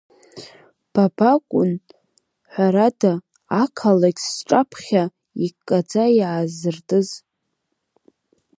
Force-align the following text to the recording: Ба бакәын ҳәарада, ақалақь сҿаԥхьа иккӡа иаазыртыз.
Ба 0.93 1.05
бакәын 1.15 1.71
ҳәарада, 2.51 3.13
ақалақь 3.61 4.21
сҿаԥхьа 4.29 5.03
иккӡа 5.45 6.03
иаазыртыз. 6.19 7.09